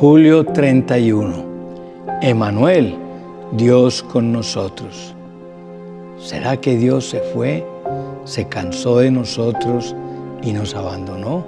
Julio 0.00 0.46
31. 0.46 1.44
Emanuel, 2.22 2.96
Dios 3.52 4.02
con 4.02 4.32
nosotros. 4.32 5.14
¿Será 6.18 6.56
que 6.56 6.78
Dios 6.78 7.10
se 7.10 7.20
fue, 7.20 7.66
se 8.24 8.48
cansó 8.48 8.96
de 8.96 9.10
nosotros 9.10 9.94
y 10.40 10.54
nos 10.54 10.74
abandonó? 10.74 11.44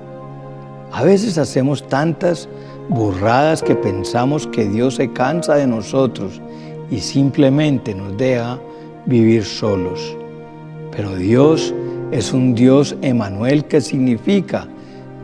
A 0.91 1.03
veces 1.03 1.39
hacemos 1.39 1.89
tantas 1.89 2.47
burradas 2.91 3.63
que 3.63 3.75
pensamos 3.75 4.47
que 4.49 4.69
Dios 4.69 4.97
se 4.97 5.11
cansa 5.15 5.55
de 5.55 5.67
nosotros 5.67 6.43
y 6.91 6.99
simplemente 6.99 7.95
nos 7.95 8.19
deja 8.19 8.61
vivir 9.07 9.47
solos. 9.47 10.15
Pero 10.95 11.17
Dios 11.17 11.73
es 12.11 12.35
un 12.35 12.55
Dios 12.55 12.97
Emanuel 13.01 13.65
que 13.65 13.81
significa 13.81 14.69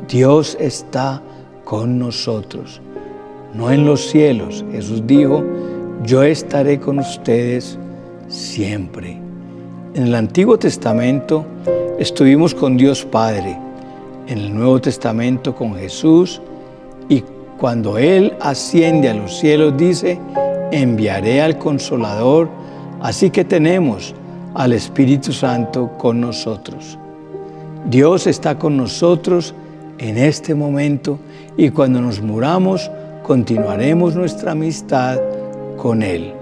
Dios 0.09 0.57
está 0.59 1.21
con 1.69 1.98
nosotros, 1.98 2.80
no 3.55 3.70
en 3.70 3.84
los 3.84 4.09
cielos. 4.09 4.65
Jesús 4.73 5.02
dijo, 5.07 5.45
yo 6.05 6.23
estaré 6.23 6.79
con 6.79 6.98
ustedes 6.98 7.79
siempre. 8.29 9.19
En 9.95 10.05
el 10.05 10.15
Antiguo 10.15 10.59
Testamento 10.59 11.45
estuvimos 11.98 12.55
con 12.55 12.77
Dios 12.77 13.05
Padre, 13.05 13.59
en 14.27 14.38
el 14.38 14.55
Nuevo 14.55 14.80
Testamento 14.80 15.55
con 15.55 15.74
Jesús 15.74 16.41
y 17.09 17.24
cuando 17.59 17.98
Él 17.98 18.34
asciende 18.41 19.09
a 19.09 19.15
los 19.15 19.38
cielos 19.38 19.77
dice, 19.77 20.19
enviaré 20.71 21.43
al 21.43 21.59
consolador, 21.59 22.49
así 23.01 23.30
que 23.30 23.45
tenemos 23.45 24.15
al 24.55 24.73
Espíritu 24.73 25.33
Santo 25.33 25.91
con 25.99 26.21
nosotros. 26.21 26.99
Dios 27.87 28.27
está 28.27 28.59
con 28.59 28.77
nosotros 28.77 29.55
en 29.99 30.19
este 30.19 30.55
momento 30.55 31.19
y 31.57 31.71
cuando 31.71 32.01
nos 32.01 32.21
muramos 32.21 32.91
continuaremos 33.28 34.15
nuestra 34.15 34.52
amistad 34.52 35.21
con 35.76 36.02
Él. 36.02 36.32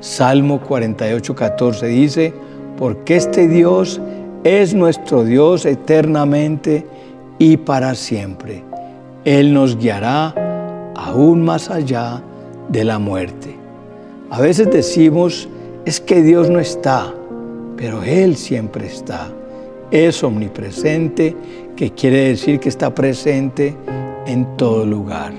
Salmo 0.00 0.60
48, 0.60 1.34
14 1.34 1.86
dice, 1.86 2.34
porque 2.76 3.16
este 3.16 3.48
Dios 3.48 4.02
es 4.44 4.74
nuestro 4.74 5.24
Dios 5.24 5.64
eternamente 5.64 6.84
y 7.38 7.56
para 7.56 7.94
siempre. 7.94 8.62
Él 9.24 9.54
nos 9.54 9.78
guiará 9.78 10.92
aún 10.94 11.42
más 11.42 11.70
allá 11.70 12.22
de 12.68 12.84
la 12.84 12.98
muerte. 12.98 13.56
A 14.28 14.38
veces 14.38 14.70
decimos, 14.70 15.48
es 15.86 16.02
que 16.02 16.20
Dios 16.20 16.50
no 16.50 16.60
está, 16.60 17.14
pero 17.78 18.02
Él 18.02 18.36
siempre 18.36 18.88
está. 18.88 19.30
Es 19.90 20.22
omnipresente, 20.22 21.34
que 21.74 21.92
quiere 21.92 22.28
decir 22.28 22.60
que 22.60 22.68
está 22.68 22.94
presente 22.94 23.74
en 24.26 24.44
todo 24.58 24.84
lugar. 24.84 25.32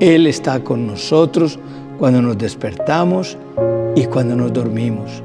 Él 0.00 0.28
está 0.28 0.62
con 0.62 0.86
nosotros 0.86 1.58
cuando 1.98 2.22
nos 2.22 2.38
despertamos 2.38 3.36
y 3.96 4.04
cuando 4.04 4.36
nos 4.36 4.52
dormimos. 4.52 5.24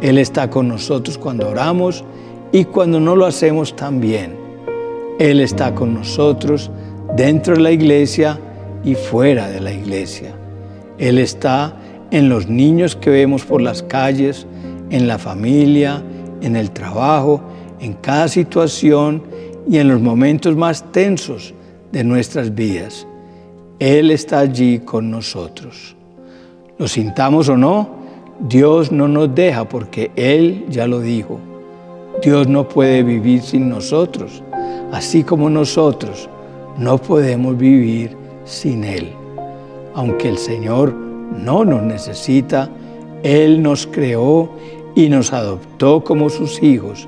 Él 0.00 0.18
está 0.18 0.50
con 0.50 0.66
nosotros 0.66 1.16
cuando 1.16 1.48
oramos 1.48 2.04
y 2.50 2.64
cuando 2.64 2.98
no 2.98 3.14
lo 3.14 3.26
hacemos 3.26 3.76
también. 3.76 4.34
Él 5.20 5.40
está 5.40 5.72
con 5.72 5.94
nosotros 5.94 6.68
dentro 7.16 7.54
de 7.54 7.60
la 7.60 7.70
iglesia 7.70 8.40
y 8.84 8.96
fuera 8.96 9.48
de 9.48 9.60
la 9.60 9.72
iglesia. 9.72 10.34
Él 10.98 11.18
está 11.18 11.76
en 12.10 12.28
los 12.28 12.48
niños 12.48 12.96
que 12.96 13.10
vemos 13.10 13.44
por 13.44 13.60
las 13.60 13.84
calles, 13.84 14.46
en 14.90 15.06
la 15.06 15.18
familia, 15.18 16.02
en 16.40 16.56
el 16.56 16.72
trabajo, 16.72 17.40
en 17.78 17.92
cada 17.92 18.26
situación 18.26 19.22
y 19.68 19.78
en 19.78 19.86
los 19.86 20.00
momentos 20.00 20.56
más 20.56 20.90
tensos 20.90 21.54
de 21.92 22.02
nuestras 22.02 22.52
vidas. 22.52 23.06
Él 23.78 24.10
está 24.10 24.40
allí 24.40 24.80
con 24.80 25.10
nosotros. 25.10 25.94
Lo 26.78 26.88
sintamos 26.88 27.48
o 27.48 27.56
no, 27.56 27.88
Dios 28.40 28.90
no 28.90 29.06
nos 29.06 29.34
deja 29.34 29.68
porque 29.68 30.10
Él 30.16 30.66
ya 30.68 30.86
lo 30.86 31.00
dijo. 31.00 31.38
Dios 32.22 32.48
no 32.48 32.68
puede 32.68 33.04
vivir 33.04 33.42
sin 33.42 33.68
nosotros, 33.68 34.42
así 34.90 35.22
como 35.22 35.48
nosotros 35.48 36.28
no 36.76 36.98
podemos 36.98 37.56
vivir 37.56 38.16
sin 38.44 38.82
Él. 38.82 39.12
Aunque 39.94 40.28
el 40.28 40.38
Señor 40.38 40.92
no 40.92 41.64
nos 41.64 41.82
necesita, 41.82 42.68
Él 43.22 43.62
nos 43.62 43.86
creó 43.86 44.50
y 44.96 45.08
nos 45.08 45.32
adoptó 45.32 46.02
como 46.02 46.30
sus 46.30 46.60
hijos 46.62 47.06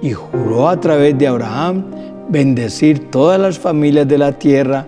y 0.00 0.12
juró 0.12 0.68
a 0.68 0.80
través 0.80 1.18
de 1.18 1.26
Abraham 1.26 1.84
bendecir 2.28 3.10
todas 3.10 3.40
las 3.40 3.58
familias 3.58 4.06
de 4.06 4.18
la 4.18 4.32
tierra 4.32 4.86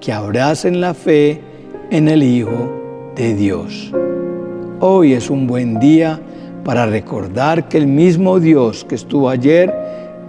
que 0.00 0.12
abracen 0.12 0.80
la 0.80 0.94
fe 0.94 1.40
en 1.90 2.08
el 2.08 2.22
Hijo 2.22 3.12
de 3.14 3.34
Dios. 3.34 3.92
Hoy 4.80 5.14
es 5.14 5.30
un 5.30 5.46
buen 5.46 5.78
día 5.78 6.20
para 6.64 6.86
recordar 6.86 7.68
que 7.68 7.78
el 7.78 7.86
mismo 7.86 8.40
Dios 8.40 8.84
que 8.84 8.94
estuvo 8.94 9.28
ayer 9.28 9.72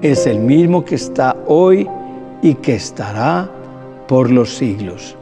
es 0.02 0.28
el 0.28 0.40
mismo 0.40 0.86
que 0.86 0.96
está 0.96 1.36
hoy 1.48 1.88
y 2.42 2.54
que 2.56 2.76
estará 2.76 3.50
por 4.08 4.32
los 4.32 4.56
siglos. 4.56 5.16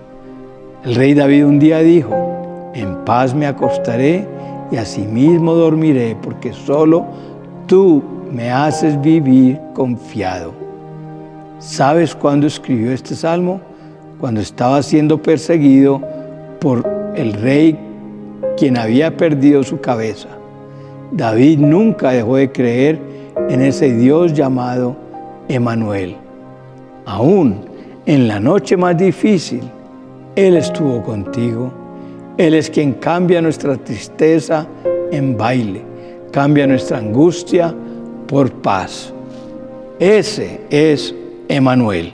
El 0.84 0.96
rey 0.96 1.14
David 1.14 1.46
un 1.46 1.60
día 1.60 1.80
dijo, 1.80 2.14
en 2.76 3.04
paz 3.06 3.34
me 3.34 3.48
acostaré 3.48 4.28
y 4.72 4.78
asimismo 4.78 5.56
dormiré, 5.56 6.16
porque 6.22 6.54
solo 6.54 7.06
tú 7.68 8.04
me 8.32 8.52
haces 8.52 9.00
vivir 9.02 9.60
confiado. 9.74 10.54
¿Sabes 11.60 12.14
cuándo 12.14 12.48
escribió 12.48 12.92
este 12.92 13.16
salmo? 13.16 13.62
Cuando 14.20 14.42
estaba 14.42 14.82
siendo 14.84 15.22
perseguido 15.22 16.02
por 16.60 16.88
el 17.16 17.34
rey 17.34 17.78
quien 18.58 18.78
había 18.78 19.16
perdido 19.18 19.64
su 19.64 19.80
cabeza. 19.80 20.30
David 21.12 21.60
nunca 21.60 22.12
dejó 22.12 22.38
de 22.38 22.52
creer 22.52 23.00
en 23.50 23.62
ese 23.62 23.94
Dios 23.94 24.34
llamado 24.34 24.96
Emanuel. 25.48 26.16
Aún 27.06 27.66
en 28.06 28.28
la 28.28 28.40
noche 28.40 28.78
más 28.78 28.98
difícil, 28.98 29.62
Él 30.36 30.58
estuvo 30.58 31.04
contigo 31.04 31.86
él 32.38 32.54
es 32.54 32.70
quien 32.70 32.94
cambia 32.94 33.42
nuestra 33.42 33.78
tristeza 33.78 34.68
en 35.12 35.38
baile, 35.38 35.82
cambia 36.32 36.68
nuestra 36.68 36.98
angustia 36.98 37.74
por 38.28 38.52
paz. 38.52 39.14
Ese 40.00 40.60
es 40.70 41.16
Emanuel. 41.48 42.14